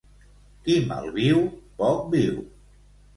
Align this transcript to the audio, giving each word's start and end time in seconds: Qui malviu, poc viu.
Qui 0.67 0.77
malviu, 0.91 1.43
poc 1.83 2.01
viu. 2.15 2.41